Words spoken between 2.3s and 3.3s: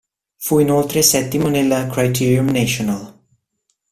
National.